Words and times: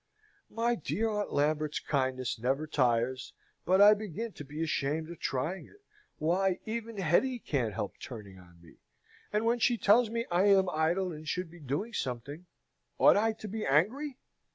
My 0.49 0.73
dear 0.73 1.07
Aunt 1.07 1.31
Lambert's 1.31 1.79
kindness 1.79 2.39
never 2.39 2.65
tires, 2.65 3.33
but 3.65 3.79
I 3.79 3.93
begin 3.93 4.31
to 4.31 4.43
be 4.43 4.63
ashamed 4.63 5.11
of 5.11 5.19
trying 5.19 5.67
it. 5.67 5.83
Why, 6.17 6.57
even 6.65 6.97
Hetty 6.97 7.37
can't 7.37 7.75
help 7.75 7.99
turning 7.99 8.39
on 8.39 8.59
me; 8.63 8.77
and 9.31 9.45
when 9.45 9.59
she 9.59 9.77
tells 9.77 10.09
me 10.09 10.25
I 10.31 10.45
am 10.45 10.69
idle 10.71 11.11
and 11.11 11.27
should 11.27 11.51
be 11.51 11.59
doing 11.59 11.93
something, 11.93 12.47
ought 12.97 13.15
I 13.15 13.33
to 13.33 13.47
be 13.47 13.63
angry? 13.63 14.17